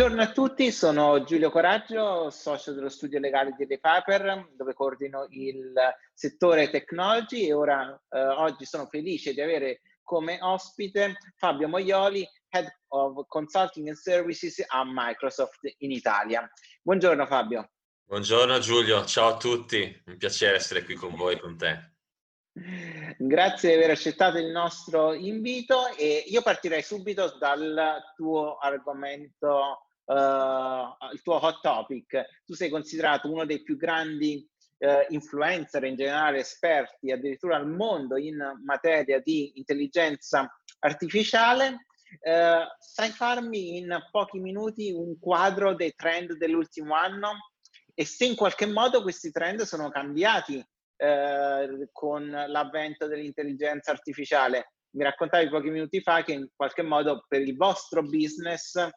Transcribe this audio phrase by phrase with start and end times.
[0.00, 5.26] Buongiorno a tutti, sono Giulio Coraggio, socio dello studio legale di The Paper, dove coordino
[5.28, 5.74] il
[6.14, 12.66] settore technology e ora eh, oggi sono felice di avere come ospite Fabio Moioli, Head
[12.88, 16.50] of Consulting and Services a Microsoft in Italia.
[16.80, 17.70] Buongiorno Fabio.
[18.06, 21.96] Buongiorno Giulio, ciao a tutti, un piacere essere qui con voi, con te.
[23.18, 31.12] Grazie di aver accettato il nostro invito e io partirei subito dal tuo argomento, uh,
[31.12, 32.42] il tuo hot topic.
[32.44, 34.46] Tu sei considerato uno dei più grandi
[34.78, 40.50] uh, influencer, in generale esperti addirittura al mondo in materia di intelligenza
[40.80, 41.86] artificiale.
[42.20, 47.52] Uh, sai farmi in pochi minuti un quadro dei trend dell'ultimo anno
[47.94, 50.64] e se in qualche modo questi trend sono cambiati
[51.02, 54.72] eh, con l'avvento dell'intelligenza artificiale.
[54.96, 58.88] Mi raccontavi pochi minuti fa che in qualche modo per il vostro business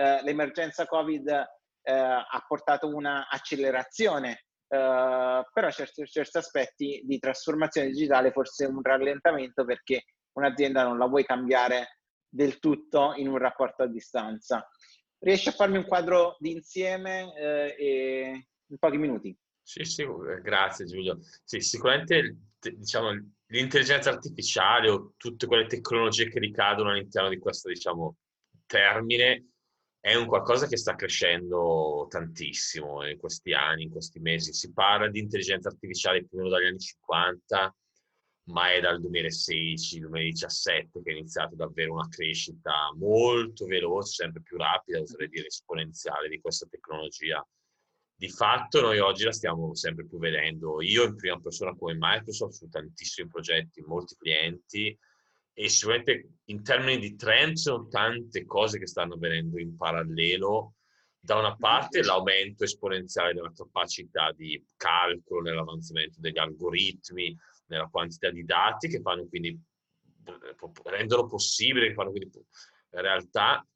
[0.00, 7.88] eh, l'emergenza Covid eh, ha portato una accelerazione, eh, però certi, certi aspetti di trasformazione
[7.88, 13.82] digitale forse un rallentamento perché un'azienda non la vuoi cambiare del tutto in un rapporto
[13.82, 14.66] a distanza.
[15.18, 19.36] Riesci a farmi un quadro d'insieme eh, in pochi minuti?
[19.62, 20.06] Sì, sì,
[20.40, 21.18] grazie Giulio.
[21.44, 23.10] Sì, sicuramente diciamo,
[23.48, 28.16] l'intelligenza artificiale o tutte quelle tecnologie che ricadono all'interno di questo diciamo,
[28.64, 29.44] termine
[30.00, 34.54] è un qualcosa che sta crescendo tantissimo in questi anni, in questi mesi.
[34.54, 37.76] Si parla di intelligenza artificiale più o meno dagli anni 50,
[38.44, 45.00] ma è dal 2016-2017 che è iniziata davvero una crescita molto veloce, sempre più rapida,
[45.00, 47.46] oserei dire esponenziale di questa tecnologia
[48.20, 50.82] di fatto noi oggi la stiamo sempre più vedendo.
[50.82, 54.94] Io in prima persona come Microsoft su tantissimi progetti, molti clienti
[55.52, 60.74] e sicuramente in termini di trend sono tante cose che stanno avvenendo in parallelo.
[61.22, 67.36] Da una parte l'aumento esponenziale della capacità di calcolo nell'avanzamento degli algoritmi,
[67.66, 69.58] nella quantità di dati che fanno quindi
[70.84, 73.66] rendono possibile, che fanno quindi in realtà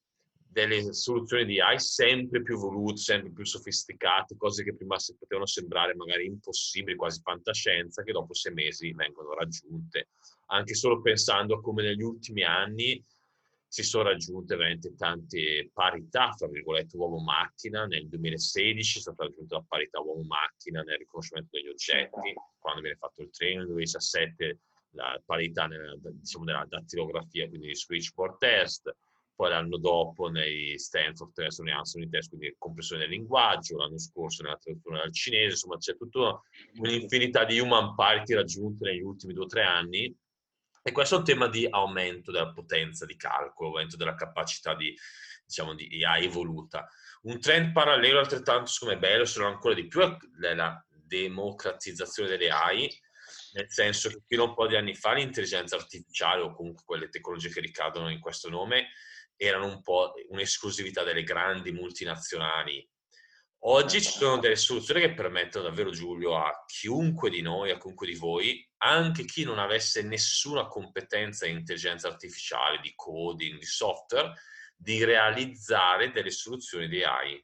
[0.54, 5.97] delle soluzioni di AI sempre più evolute, sempre più sofisticate, cose che prima potevano sembrare
[5.97, 10.10] magari impossibili, quasi fantascienza, che dopo sei mesi vengono raggiunte.
[10.47, 13.03] Anche solo pensando a come negli ultimi anni
[13.75, 17.87] si sono raggiunte veramente tante parità, fra virgolette, uomo-macchina.
[17.87, 23.22] Nel 2016 è stata raggiunta la parità uomo-macchina nel riconoscimento degli oggetti, quando viene fatto
[23.22, 24.59] il training, nel 2017
[24.91, 28.94] la parità nella, diciamo, nella dattilografia, quindi di switchboard test,
[29.34, 34.56] poi l'anno dopo nei Stanford Test Union Test, quindi compressione del linguaggio, l'anno scorso nella
[34.56, 36.41] traduzione dal cinese, insomma c'è tutta
[36.77, 40.16] un'infinità di human parity raggiunte negli ultimi due o tre anni
[40.87, 44.95] e questo è un tema di aumento della potenza di calcolo, aumento della capacità di,
[45.47, 46.87] diciamo, di AI evoluta.
[47.22, 52.28] Un trend parallelo altrettanto, secondo me, bello, se non ancora di più, è la democratizzazione
[52.28, 52.91] delle AI,
[53.55, 57.09] nel senso che fino a un po' di anni fa l'intelligenza artificiale o comunque quelle
[57.09, 58.91] tecnologie che ricadono in questo nome
[59.37, 62.87] erano un po' un'esclusività delle grandi multinazionali.
[63.66, 68.06] Oggi ci sono delle soluzioni che permettono davvero, Giulio, a chiunque di noi, a chiunque
[68.06, 74.34] di voi, anche chi non avesse nessuna competenza in intelligenza artificiale, di coding, di software,
[74.76, 77.42] di realizzare delle soluzioni di AI.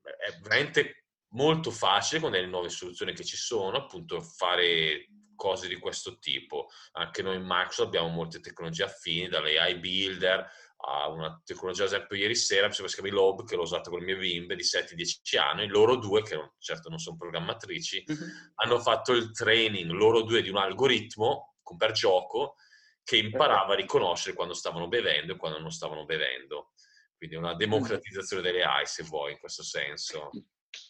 [0.00, 5.76] È veramente molto facile con le nuove soluzioni che ci sono, appunto, fare cose di
[5.76, 6.68] questo tipo.
[6.92, 10.50] Anche noi in Microsoft abbiamo molte tecnologie affini, dall'AI Builder
[10.82, 13.90] a una tecnologia, ad esempio ieri sera, mi sembra si chiami Lob, che l'ho usata
[13.90, 18.04] con le mie bimbe di 7-10 anni, loro due, che non, certo non sono programmatrici,
[18.10, 18.28] mm-hmm.
[18.56, 22.56] hanno fatto il training, loro due, di un algoritmo per gioco
[23.04, 26.72] che imparava a riconoscere quando stavano bevendo e quando non stavano bevendo.
[27.16, 30.30] Quindi una democratizzazione delle AI, se vuoi, in questo senso.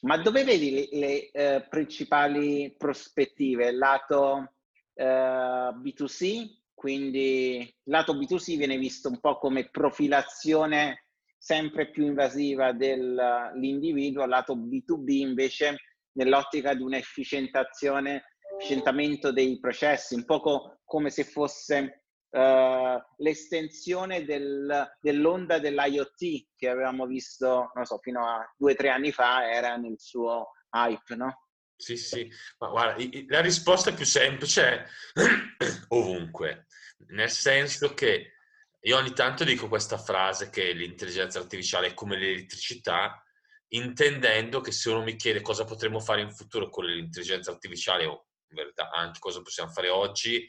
[0.02, 3.72] Ma dove vedi le, le eh, principali prospettive?
[3.72, 4.52] Lato
[4.94, 14.24] eh, B2C, quindi lato B2C viene visto un po' come profilazione sempre più invasiva dell'individuo,
[14.24, 15.76] lato B2B invece
[16.12, 25.58] nell'ottica di un efficientamento dei processi, un po' come se fosse uh, l'estensione del, dell'onda
[25.58, 29.96] dell'IoT che avevamo visto, non so, fino a due o tre anni fa era nel
[29.98, 31.42] suo hype, no?
[31.80, 34.86] Sì, sì, ma guarda, la risposta più semplice è
[35.88, 36.66] ovunque,
[37.08, 38.34] nel senso che
[38.80, 43.24] io ogni tanto dico questa frase che l'intelligenza artificiale è come l'elettricità,
[43.68, 48.26] intendendo che se uno mi chiede cosa potremmo fare in futuro con l'intelligenza artificiale o
[48.48, 50.46] in verità anche cosa possiamo fare oggi,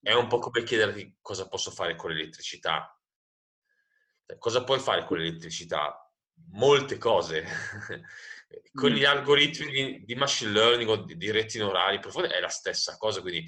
[0.00, 2.98] è un po' come chiederti cosa posso fare con l'elettricità.
[4.24, 6.10] Cioè, cosa puoi fare con l'elettricità?
[6.52, 7.44] Molte cose.
[8.72, 12.96] con gli algoritmi di, machine learning o di, di reti neurali profonde è la stessa
[12.96, 13.44] cosa, quindi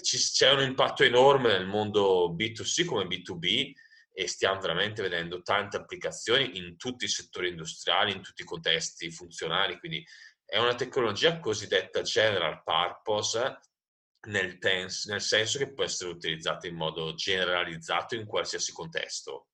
[0.00, 3.72] c'è un impatto enorme nel mondo B2C come B2B
[4.12, 9.10] e stiamo veramente vedendo tante applicazioni in tutti i settori industriali, in tutti i contesti
[9.10, 10.04] funzionali, quindi
[10.44, 13.60] è una tecnologia cosiddetta general purpose
[14.28, 19.48] nel, tens- nel senso che può essere utilizzata in modo generalizzato in qualsiasi contesto.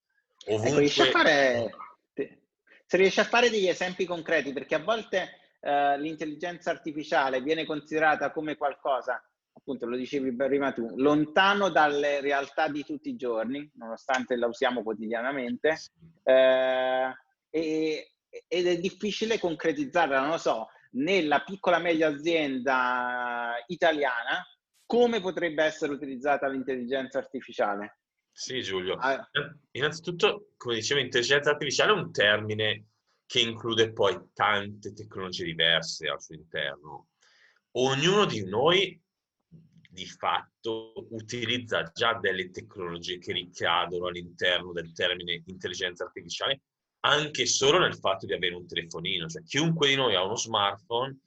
[0.46, 0.68] Ovunque...
[0.68, 1.70] Ecco, riesci fare,
[2.86, 5.28] se riesci a fare degli esempi concreti, perché a volte
[5.60, 9.20] eh, l'intelligenza artificiale viene considerata come qualcosa
[9.66, 14.82] appunto lo dicevi prima tu, lontano dalle realtà di tutti i giorni, nonostante la usiamo
[14.82, 15.76] quotidianamente,
[16.22, 17.12] eh,
[17.50, 18.10] e,
[18.46, 24.46] ed è difficile concretizzarla, non lo so, nella piccola media azienda italiana,
[24.84, 27.98] come potrebbe essere utilizzata l'intelligenza artificiale?
[28.38, 28.96] Sì, Giulio.
[28.96, 29.26] Ah.
[29.70, 32.84] Innanzitutto, come dicevo, intelligenza artificiale è un termine
[33.24, 37.08] che include poi tante tecnologie diverse al suo interno.
[37.78, 39.02] Ognuno di noi
[39.48, 46.60] di fatto utilizza già delle tecnologie che ricadono all'interno del termine intelligenza artificiale,
[47.06, 49.28] anche solo nel fatto di avere un telefonino.
[49.28, 51.20] Cioè, chiunque di noi ha uno smartphone,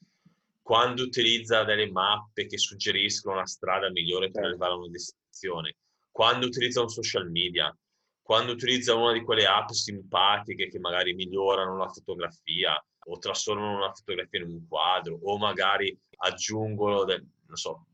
[0.61, 4.47] quando utilizza delle mappe che suggeriscono la strada migliore per certo.
[4.49, 5.75] arrivare a una destinazione,
[6.19, 7.73] quando utilizza un social media,
[8.21, 13.93] quando utilizza una di quelle app simpatiche che magari migliorano la fotografia o trasformano una
[13.93, 17.85] fotografia in un quadro o magari aggiungono del, so,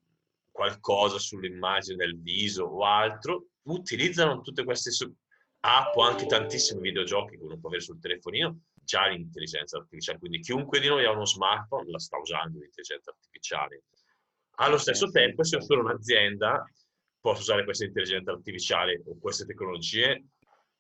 [0.50, 4.90] qualcosa sull'immagine del viso o altro, utilizzano tutte queste
[5.60, 10.18] app o anche tantissimi videogiochi che uno può avere sul telefonino, già l'intelligenza artificiale.
[10.18, 13.84] Quindi chiunque di noi ha uno smartphone la sta usando l'intelligenza artificiale.
[14.56, 16.66] Allo stesso tempo, se io sono un'azienda,
[17.26, 20.26] posso usare questa intelligenza artificiale o queste tecnologie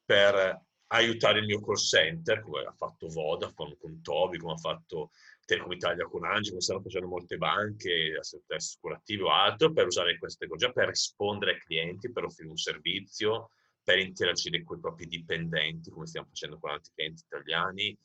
[0.05, 5.09] per aiutare il mio call center, come ha fatto Vodafone con Toby, come ha fatto
[5.43, 10.45] Telecom Italia con Angi, come stanno facendo molte banche, assicurative o altro, per usare questa
[10.45, 13.49] tecnologia per rispondere ai clienti, per offrire un servizio,
[13.81, 17.97] per interagire con i propri dipendenti, come stiamo facendo con altri clienti italiani,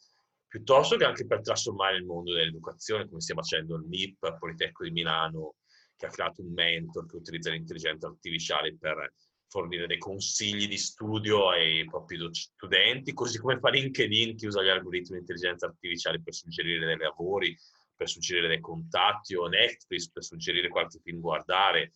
[0.48, 4.92] piuttosto che anche per trasformare il mondo dell'educazione, come stiamo facendo il MIP Politecnico di
[4.92, 5.56] Milano,
[6.00, 9.12] che ha creato un mentor che utilizza l'intelligenza artificiale per
[9.46, 14.68] fornire dei consigli di studio ai propri studenti, così come fa LinkedIn che usa gli
[14.68, 17.54] algoritmi di intelligenza artificiale per suggerire dei lavori,
[17.94, 21.92] per suggerire dei contatti o Netflix per suggerire qualche film guardare,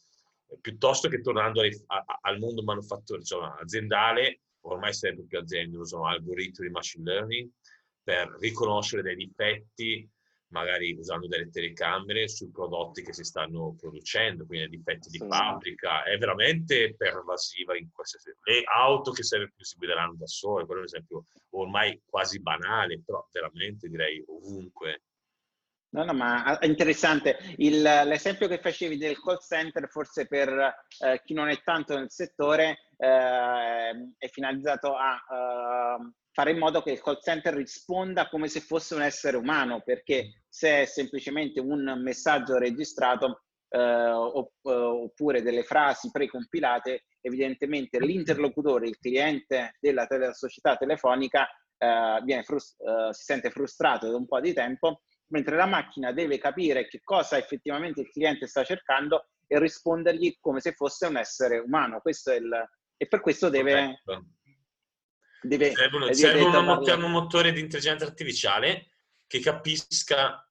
[0.61, 6.07] piuttosto che tornando ai, a, al mondo manufatturiero, insomma, aziendale, ormai sempre più aziende usano
[6.07, 7.51] algoritmi di machine learning
[8.03, 10.07] per riconoscere dei difetti
[10.55, 16.17] magari usando delle telecamere sui prodotti che si stanno producendo, quindi difetti di fabbrica, è
[16.17, 18.33] veramente pervasiva in qualsiasi...
[18.45, 22.41] Le auto che sempre più si guideranno da sole, quello è un esempio ormai quasi
[22.41, 25.03] banale, però veramente direi ovunque.
[25.95, 27.37] No, no, ma è interessante.
[27.57, 32.11] Il, l'esempio che facevi del call center, forse per eh, chi non è tanto nel
[32.11, 35.99] settore, eh, è finalizzato a...
[35.99, 39.83] Uh, fare in modo che il call center risponda come se fosse un essere umano,
[39.83, 48.99] perché se è semplicemente un messaggio registrato eh, oppure delle frasi precompilate, evidentemente l'interlocutore, il
[48.99, 54.53] cliente della tele- società telefonica eh, frust- eh, si sente frustrato da un po' di
[54.53, 60.37] tempo, mentre la macchina deve capire che cosa effettivamente il cliente sta cercando e rispondergli
[60.41, 62.01] come se fosse un essere umano.
[62.01, 64.03] Questo è il, e per questo deve,
[65.45, 68.93] Deve, serve, eh, serve un, un motore di intelligenza artificiale
[69.27, 70.49] che capisca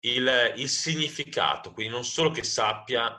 [0.00, 3.12] il, il, significato, quindi non solo che sappia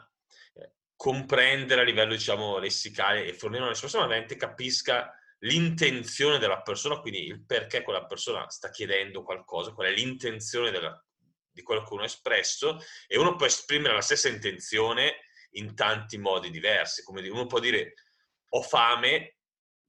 [0.53, 6.61] eh, comprendere a livello, diciamo, lessicale e fornire una risposta, ma veramente capisca l'intenzione della
[6.61, 11.03] persona, quindi il perché quella persona sta chiedendo qualcosa, qual è l'intenzione della,
[11.51, 16.17] di quello che uno ha espresso e uno può esprimere la stessa intenzione in tanti
[16.17, 17.93] modi diversi, come uno può dire
[18.51, 19.38] ho fame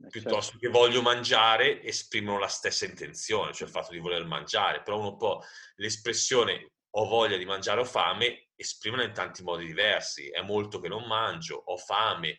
[0.08, 0.58] piuttosto certo.
[0.58, 5.16] che voglio mangiare, esprimono la stessa intenzione, cioè il fatto di voler mangiare, però uno
[5.16, 5.42] può
[5.76, 10.28] l'espressione ho voglia di mangiare, ho fame, esprimerla in tanti modi diversi.
[10.28, 12.36] È molto che non mangio, ho fame,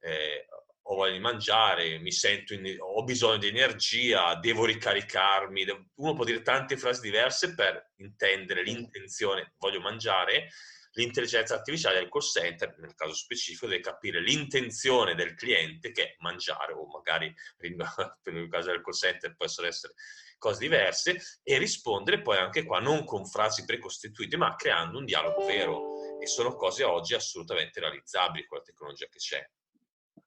[0.00, 0.46] eh,
[0.82, 5.64] ho voglia di mangiare, mi sento in, ho bisogno di energia, devo ricaricarmi.
[5.94, 10.48] Uno può dire tante frasi diverse per intendere l'intenzione voglio mangiare
[10.92, 16.16] l'intelligenza artificiale del call center, nel caso specifico, deve capire l'intenzione del cliente che è
[16.18, 19.94] mangiare o magari per il caso del call center possono essere
[20.38, 25.46] cose diverse e rispondere poi anche qua non con frasi precostituite ma creando un dialogo
[25.46, 29.48] vero e sono cose oggi assolutamente realizzabili con la tecnologia che c'è.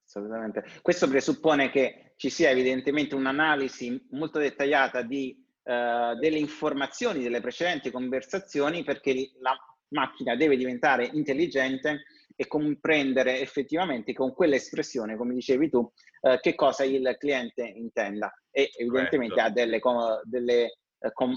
[0.05, 0.63] Assolutamente.
[0.81, 7.91] Questo presuppone che ci sia evidentemente un'analisi molto dettagliata di, uh, delle informazioni delle precedenti
[7.91, 9.57] conversazioni perché la
[9.89, 12.03] macchina deve diventare intelligente
[12.35, 18.69] e comprendere effettivamente con quell'espressione, come dicevi tu, uh, che cosa il cliente intenda e
[18.77, 19.49] evidentemente Corretto.
[19.49, 19.79] ha delle,
[20.23, 20.69] delle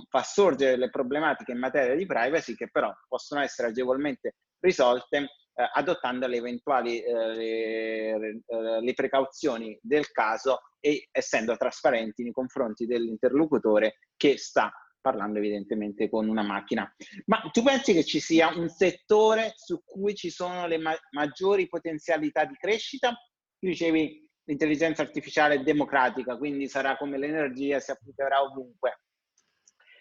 [0.09, 5.71] fa sorgere delle problematiche in materia di privacy che però possono essere agevolmente risolte eh,
[5.75, 12.87] adottando le eventuali eh, le, eh, le precauzioni del caso e essendo trasparenti nei confronti
[12.87, 16.90] dell'interlocutore che sta parlando evidentemente con una macchina.
[17.26, 21.69] Ma tu pensi che ci sia un settore su cui ci sono le ma- maggiori
[21.69, 23.11] potenzialità di crescita?
[23.59, 29.02] Tu dicevi l'intelligenza artificiale è democratica, quindi sarà come l'energia, si applicherà ovunque.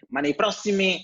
[0.08, 1.00] Ma nei prossimi,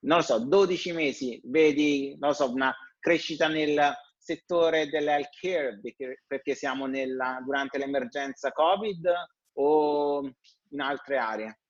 [0.00, 5.80] non lo so, 12 mesi vedi, so, una crescita nel settore dell'healthcare
[6.26, 9.08] perché siamo nella, durante l'emergenza Covid
[9.54, 10.22] o
[10.68, 11.61] in altre aree?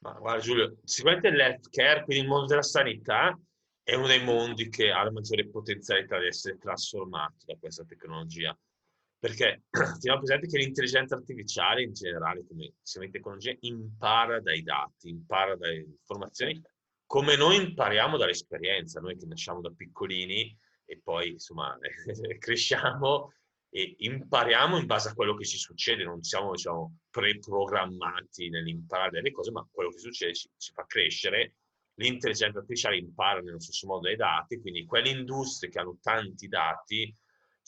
[0.00, 3.36] Ma guarda Giulio, sicuramente l'healthcare, quindi il mondo della sanità,
[3.82, 8.56] è uno dei mondi che ha la maggiore potenzialità di essere trasformato da questa tecnologia.
[9.18, 9.64] Perché
[9.98, 15.78] teniamo presente che l'intelligenza artificiale in generale, come in tecnologia, impara dai dati, impara dalle
[15.78, 16.62] informazioni,
[17.06, 21.76] come noi impariamo dall'esperienza, noi che nasciamo da piccolini e poi insomma
[22.38, 23.32] cresciamo
[23.70, 29.30] e impariamo in base a quello che ci succede, non siamo diciamo, preprogrammati nell'imparare delle
[29.30, 31.54] cose, ma quello che succede ci, ci fa crescere.
[31.98, 37.14] L'intelligenza artificiale impara nello stesso modo dai dati, quindi quelle industrie che hanno tanti dati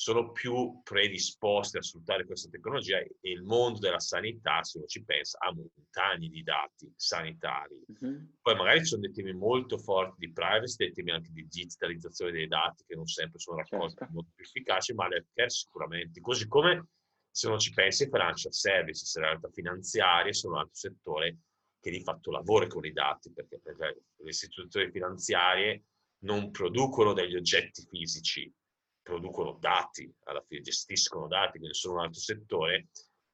[0.00, 5.04] sono più predisposti a sfruttare questa tecnologia e il mondo della sanità, se uno ci
[5.04, 7.85] pensa, ha montagne di dati sanitari.
[7.87, 8.30] Uh-huh.
[8.40, 12.33] Poi magari ci sono dei temi molto forti di privacy, dei temi anche di digitalizzazione
[12.33, 14.12] dei dati che non sempre sono raccolti certo.
[14.14, 16.21] molto più efficaci, ma l'healthcare sicuramente.
[16.23, 16.88] Così come
[17.30, 21.40] se uno ci pensa i financial services, la realtà finanziaria sono un altro settore
[21.78, 25.85] che di fatto lavora con i dati, perché, perché le istituzioni finanziarie
[26.21, 28.50] non producono degli oggetti fisici,
[29.11, 32.90] producono dati, alla fine gestiscono dati, quindi sono un altro settore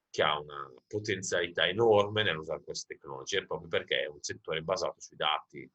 [0.08, 5.16] che ha una potenzialità enorme nell'usare queste tecnologie proprio perché è un settore basato sui
[5.16, 5.70] dati.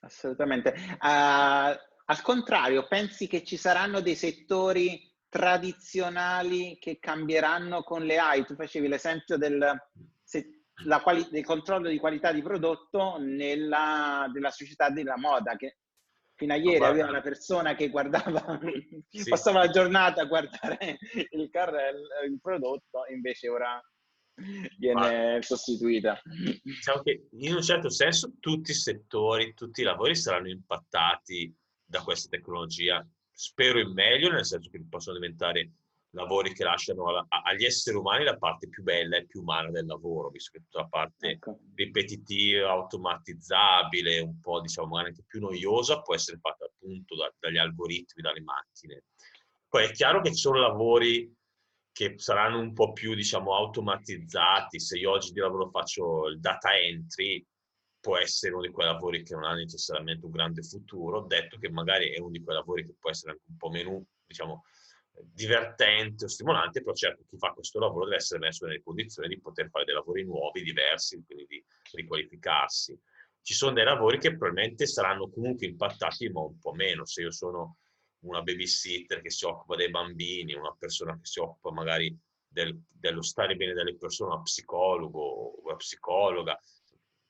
[0.00, 0.74] Assolutamente.
[1.02, 8.46] Uh, al contrario, pensi che ci saranno dei settori tradizionali che cambieranno con le AI?
[8.46, 9.78] Tu facevi l'esempio del,
[10.22, 10.64] se,
[11.02, 15.79] quali, del controllo di qualità di prodotto nella, della società della moda, che
[16.40, 18.58] Fino a ieri aveva una persona che guardava,
[19.10, 19.28] sì.
[19.28, 20.96] passava la giornata a guardare
[21.36, 23.78] il carrello, il prodotto, invece ora
[24.78, 26.18] viene Ma, sostituita.
[26.62, 31.54] Diciamo che in un certo senso tutti i settori, tutti i lavori saranno impattati
[31.84, 33.06] da questa tecnologia.
[33.30, 35.72] Spero in meglio, nel senso che possono diventare
[36.12, 39.86] lavori che lasciano alla, agli esseri umani la parte più bella e più umana del
[39.86, 41.60] lavoro, visto che tutta la parte ecco.
[41.74, 48.22] ripetitiva, automatizzabile, un po' diciamo anche più noiosa, può essere fatta appunto da, dagli algoritmi,
[48.22, 49.04] dalle macchine.
[49.68, 51.32] Poi è chiaro che ci sono lavori
[51.92, 54.80] che saranno un po' più diciamo automatizzati.
[54.80, 57.44] Se io oggi di lavoro faccio il data entry,
[58.00, 61.70] può essere uno di quei lavori che non ha necessariamente un grande futuro, detto che
[61.70, 64.64] magari è uno di quei lavori che può essere anche un po' meno, diciamo,
[65.32, 69.40] divertente o stimolante, però certo chi fa questo lavoro deve essere messo nelle condizioni di
[69.40, 72.98] poter fare dei lavori nuovi, diversi, quindi di riqualificarsi.
[73.42, 77.06] Ci sono dei lavori che probabilmente saranno comunque impattati, ma un po' meno.
[77.06, 77.78] Se io sono
[78.20, 83.22] una babysitter che si occupa dei bambini, una persona che si occupa magari del, dello
[83.22, 86.58] stare bene delle persone, una psicologo o una psicologa,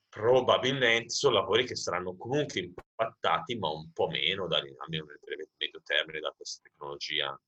[0.09, 5.81] probabilmente sono lavori che saranno comunque impattati, ma un po' meno, almeno nel breve medio
[5.85, 7.41] termine, da questa tecnologia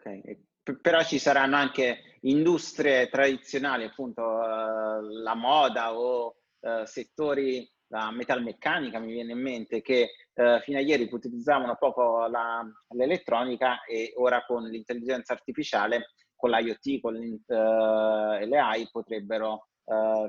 [0.00, 0.46] Okay.
[0.80, 8.98] Però ci saranno anche industrie tradizionali, appunto uh, la moda o uh, settori, la metalmeccanica
[8.98, 12.64] mi viene in mente, che uh, fino a ieri utilizzavano poco la,
[12.94, 19.66] l'elettronica e ora con l'intelligenza artificiale, con l'IoT, con le AI potrebbero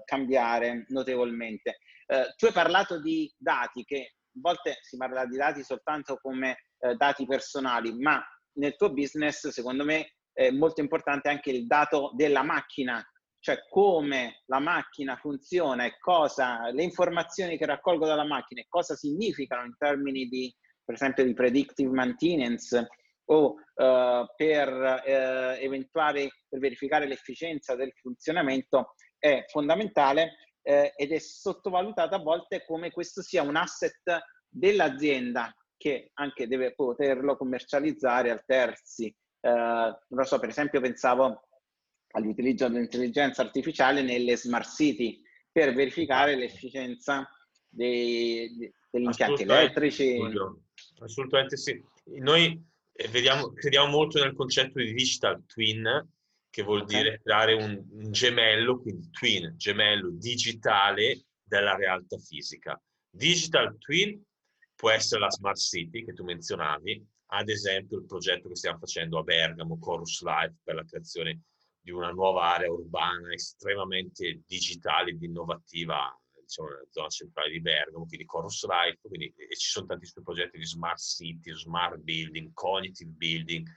[0.04, 1.78] cambiare notevolmente.
[2.36, 6.66] tu hai parlato di dati, che a volte si parla di dati soltanto come
[6.98, 8.22] dati personali, ma
[8.54, 13.04] nel tuo business, secondo me, è molto importante anche il dato della macchina,
[13.40, 18.96] cioè come la macchina funziona e cosa, le informazioni che raccolgo dalla macchina e cosa
[18.96, 20.54] significano in termini di,
[20.84, 22.88] per esempio, di predictive maintenance
[23.26, 31.20] o uh, per uh, eventuali, per verificare l'efficienza del funzionamento è fondamentale eh, ed è
[31.20, 34.02] sottovalutata a volte come questo sia un asset
[34.48, 39.08] dell'azienda che anche deve poterlo commercializzare a terzi.
[39.08, 41.48] Eh, non lo so, per esempio pensavo
[42.12, 45.20] all'utilizzo dell'intelligenza artificiale nelle smart city
[45.52, 47.28] per verificare l'efficienza
[47.68, 50.20] dei, degli impianti elettrici.
[51.00, 51.84] Assolutamente sì.
[52.20, 56.08] Noi eh, vediamo, crediamo molto nel concetto di digital twin,
[56.52, 57.02] che vuol okay.
[57.02, 62.80] dire creare un, un gemello, quindi twin, gemello digitale della realtà fisica.
[63.10, 64.24] Digital twin
[64.82, 69.20] può essere la smart city che tu menzionavi, ad esempio il progetto che stiamo facendo
[69.20, 71.44] a Bergamo, Chorus Life, per la creazione
[71.80, 76.12] di una nuova area urbana estremamente digitale ed innovativa
[76.42, 80.58] diciamo, nella zona centrale di Bergamo, quindi Chorus Life, quindi, e ci sono tantissimi progetti
[80.58, 83.68] di smart city, smart building, cognitive building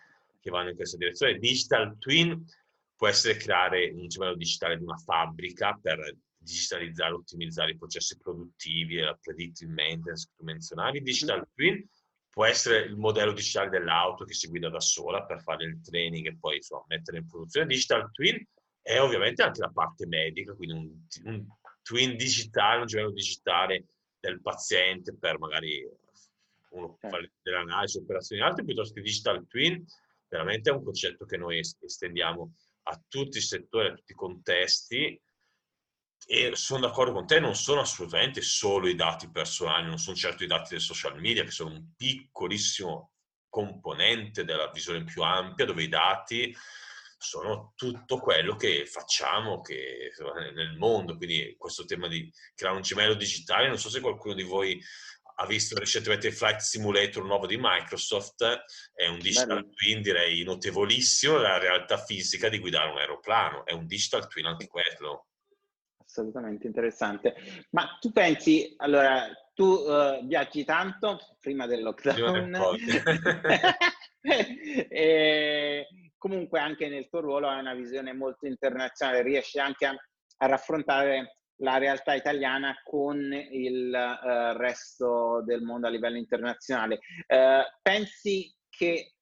[0.41, 1.39] che vanno in questa direzione.
[1.39, 2.43] Digital Twin
[2.97, 8.99] può essere creare un gemello digitale di una fabbrica per digitalizzare ottimizzare i processi produttivi
[8.99, 11.03] la predictive maintenance che tu menzionavi.
[11.03, 11.89] Digital Twin
[12.31, 16.27] può essere il modello digitale dell'auto che si guida da sola per fare il training
[16.27, 17.67] e poi insomma, mettere in produzione.
[17.67, 18.45] Digital Twin
[18.83, 21.47] è ovviamente anche la parte medica, quindi un, un
[21.83, 23.87] twin digitale, un gemello digitale
[24.19, 25.87] del paziente per magari
[26.71, 27.09] uno certo.
[27.09, 29.85] fare delle analisi, operazioni altre, piuttosto che digital twin,
[30.29, 32.55] veramente è un concetto che noi estendiamo
[32.87, 35.21] a tutti i settori, a tutti i contesti
[36.27, 40.45] e sono d'accordo con te, non sono assolutamente solo i dati personali, non sono certo
[40.45, 43.13] i dati del social media, che sono un piccolissimo
[43.49, 46.55] componente della visione più ampia, dove i dati
[47.17, 50.11] sono tutto quello che facciamo che,
[50.55, 51.17] nel mondo.
[51.17, 54.83] Quindi questo tema di creare un gemello digitale, non so se qualcuno di voi
[55.37, 58.45] ha visto recentemente il Flight Simulator nuovo di Microsoft,
[58.93, 63.87] è un digital twin direi notevolissimo della realtà fisica di guidare un aeroplano, è un
[63.87, 65.27] digital twin anche quello
[66.15, 67.35] assolutamente interessante.
[67.71, 72.57] Ma tu pensi, allora, tu uh, viaggi tanto prima del lockdown.
[74.89, 79.95] e comunque anche nel tuo ruolo hai una visione molto internazionale, riesci anche a,
[80.39, 87.01] a raffrontare la realtà italiana con il uh, resto del mondo a livello internazionale.
[87.27, 89.15] Uh, pensi che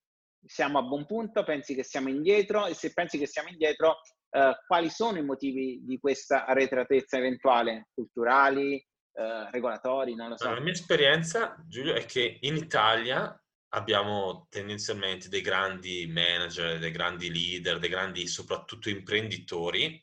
[0.45, 1.45] siamo a buon punto?
[1.45, 2.67] Pensi che siamo indietro?
[2.67, 3.99] E se pensi che siamo indietro,
[4.35, 10.51] eh, quali sono i motivi di questa arretratezza eventuale, culturali, eh, regolatori, non lo so.
[10.51, 13.39] La mia esperienza, Giulio, è che in Italia
[13.75, 20.03] abbiamo tendenzialmente dei grandi manager, dei grandi leader, dei grandi soprattutto imprenditori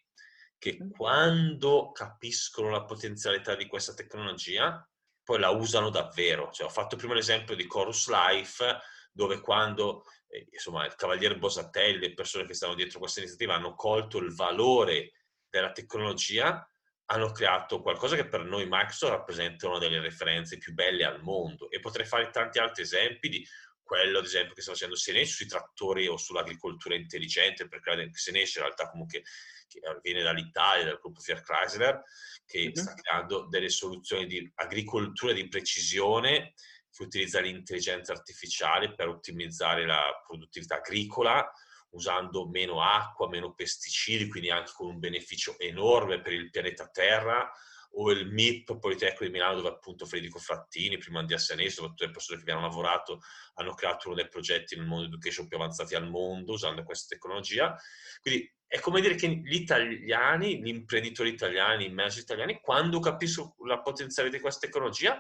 [0.60, 0.92] che mm.
[0.92, 4.88] quando capiscono la potenzialità di questa tecnologia
[5.24, 6.52] poi la usano davvero.
[6.52, 8.80] Cioè, ho fatto prima l'esempio di Chorus Life,
[9.12, 10.04] dove quando
[10.52, 15.14] insomma, il Cavaliere Bosatelli, le persone che stanno dietro questa iniziativa hanno colto il valore
[15.50, 16.68] della tecnologia,
[17.12, 21.72] hanno creato qualcosa che per noi Microsoft rappresenta una delle referenze più belle al mondo
[21.72, 23.48] e potrei fare tanti altri esempi di
[23.82, 28.56] quello ad esempio che sta facendo Senesh sui trattori o sull'agricoltura intelligente per creare Senesh
[28.58, 29.24] in realtà comunque
[29.68, 32.00] che viene dall'Italia, dal gruppo Fiat Chrysler
[32.46, 32.74] che mm-hmm.
[32.74, 36.54] sta creando delle soluzioni di agricoltura di precisione
[37.00, 41.50] che utilizza l'intelligenza artificiale per ottimizzare la produttività agricola,
[41.92, 47.50] usando meno acqua, meno pesticidi, quindi anche con un beneficio enorme per il pianeta Terra,
[47.94, 52.12] o il MIP Politecnico di Milano, dove appunto Federico Frattini, prima di Assanese, soprattutto le
[52.12, 53.22] persone che vi hanno lavorato,
[53.56, 57.76] hanno creato uno dei progetti nel mondo education più avanzati al mondo usando questa tecnologia.
[58.22, 63.56] Quindi è come dire che gli italiani, gli imprenditori italiani, i manager italiani, quando capiscono
[63.66, 65.20] la potenzialità di questa tecnologia,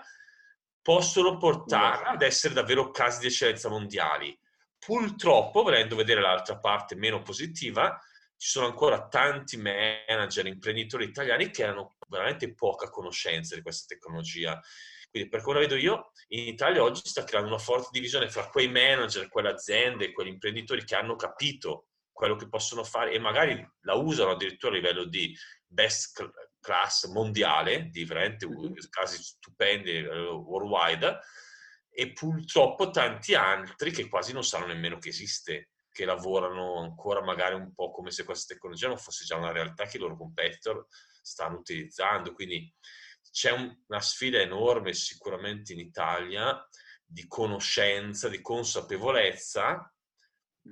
[0.82, 4.38] possono portare ad essere davvero casi di eccellenza mondiali.
[4.78, 8.00] Purtroppo, volendo vedere l'altra parte meno positiva,
[8.38, 14.60] ci sono ancora tanti manager, imprenditori italiani che hanno veramente poca conoscenza di questa tecnologia.
[15.10, 18.30] Quindi, per come la vedo io, in Italia oggi si sta creando una forte divisione
[18.30, 23.20] fra quei manager, quelle aziende, quegli imprenditori che hanno capito quello che possono fare e
[23.20, 26.13] magari la usano addirittura a livello di best
[26.60, 28.48] class mondiale, di veramente
[28.89, 31.19] casi stupendi eh, worldwide,
[31.91, 37.56] e purtroppo tanti altri che quasi non sanno nemmeno che esiste, che lavorano ancora magari
[37.56, 40.86] un po' come se questa tecnologia non fosse già una realtà che i loro competitor
[41.22, 42.34] stanno utilizzando.
[42.34, 42.74] Quindi
[43.32, 46.65] c'è un, una sfida enorme sicuramente in Italia
[47.04, 49.91] di conoscenza, di consapevolezza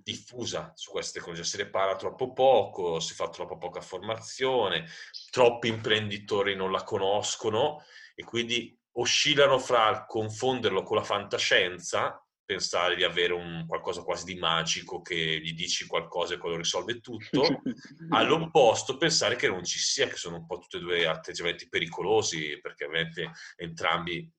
[0.04, 4.88] diffusa su queste tecnologie, se ne parla troppo poco, si fa troppo poca formazione,
[5.30, 7.84] troppi imprenditori non la conoscono
[8.16, 14.40] e quindi oscillano fra confonderlo con la fantascienza, pensare di avere un qualcosa quasi di
[14.40, 17.44] magico che gli dici qualcosa e quello risolve tutto,
[18.10, 22.58] all'opposto pensare che non ci sia, che sono un po' tutti e due atteggiamenti pericolosi,
[22.62, 24.32] perché ovviamente entrambi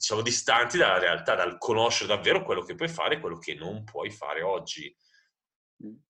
[0.00, 3.84] diciamo, distanti dalla realtà, dal conoscere davvero quello che puoi fare e quello che non
[3.84, 4.94] puoi fare oggi.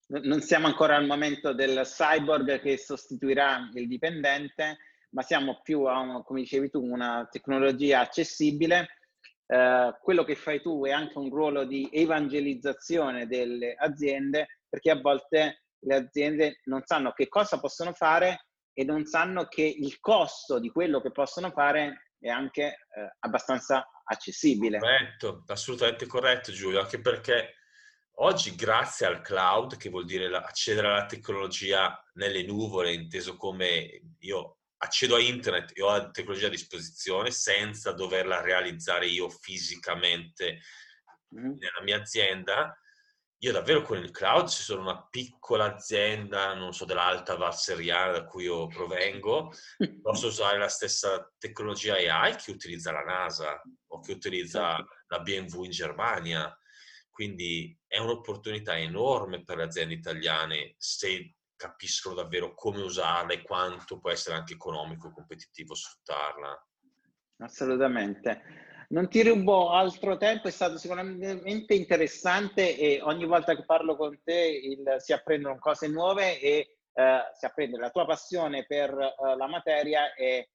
[0.07, 4.77] Non siamo ancora al momento del cyborg che sostituirà il dipendente,
[5.09, 8.87] ma siamo più a, come dicevi tu, una tecnologia accessibile.
[9.45, 15.01] Eh, quello che fai tu è anche un ruolo di evangelizzazione delle aziende, perché a
[15.01, 20.59] volte le aziende non sanno che cosa possono fare e non sanno che il costo
[20.59, 24.79] di quello che possono fare è anche eh, abbastanza accessibile.
[24.79, 27.55] Corretto, assolutamente corretto Giulio, anche perché
[28.15, 34.57] Oggi, grazie al cloud, che vuol dire accedere alla tecnologia nelle nuvole, inteso come io
[34.77, 40.59] accedo a internet e ho la tecnologia a disposizione senza doverla realizzare io fisicamente
[41.35, 41.53] mm.
[41.57, 42.77] nella mia azienda,
[43.43, 48.25] io davvero con il cloud, se sono una piccola azienda, non so, dell'alta valseriana da
[48.25, 49.51] cui io provengo,
[50.01, 54.93] posso usare la stessa tecnologia AI che utilizza la NASA o che utilizza certo.
[55.07, 56.55] la BMW in Germania.
[57.09, 63.99] Quindi è un'opportunità enorme per le aziende italiane se capiscono davvero come usarla e quanto
[63.99, 66.67] può essere anche economico e competitivo sfruttarla.
[67.37, 68.69] Assolutamente.
[68.91, 74.19] Non ti rubo altro tempo, è stato sicuramente interessante e ogni volta che parlo con
[74.21, 79.35] te il, si apprendono cose nuove e eh, si apprende la tua passione per eh,
[79.37, 80.49] la materia e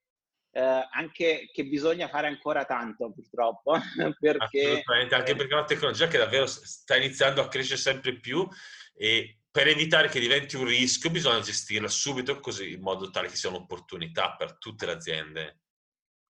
[0.51, 3.73] eh, anche che bisogna fare ancora tanto purtroppo
[4.21, 8.47] perché anche perché è una tecnologia che davvero sta iniziando a crescere sempre più
[8.95, 13.37] e per evitare che diventi un rischio bisogna gestirla subito così in modo tale che
[13.37, 15.61] sia un'opportunità per tutte le aziende.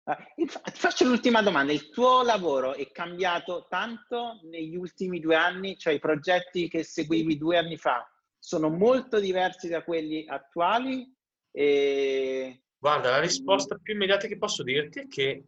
[0.07, 5.77] Ah, ti faccio l'ultima domanda, il tuo lavoro è cambiato tanto negli ultimi due anni,
[5.77, 11.11] cioè i progetti che seguivi due anni fa sono molto diversi da quelli attuali?
[11.49, 15.43] E Guarda, la risposta più immediata che posso dirti è che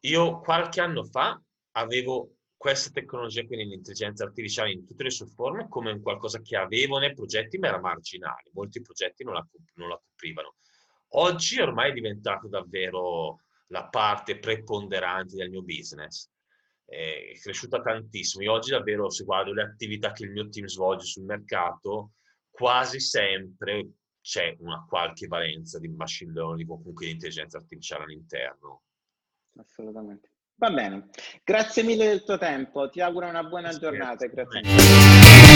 [0.00, 1.38] io qualche anno fa
[1.72, 6.56] avevo questa tecnologia, quindi l'intelligenza artificiale in tutte le sue forme, come un qualcosa che
[6.56, 8.48] avevo nei progetti, ma era marginale.
[8.54, 10.54] Molti progetti non la, non la coprivano.
[11.12, 16.30] Oggi ormai è diventato davvero la parte preponderante del mio business.
[16.84, 18.42] È cresciuta tantissimo.
[18.44, 22.12] Io oggi davvero, se guardo le attività che il mio team svolge sul mercato,
[22.50, 28.82] quasi sempre c'è una qualche valenza di machine learning o comunque di intelligenza artificiale all'interno.
[29.56, 30.32] Assolutamente.
[30.56, 31.10] Va bene,
[31.44, 34.26] grazie mille del tuo tempo, ti auguro una buona giornata.
[34.26, 35.47] Grazie.